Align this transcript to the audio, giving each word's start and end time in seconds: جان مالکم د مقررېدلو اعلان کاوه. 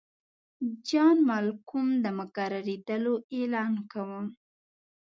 جان 0.89 1.17
مالکم 1.27 1.87
د 2.03 2.05
مقررېدلو 2.19 3.13
اعلان 3.35 3.73
کاوه. 3.91 4.21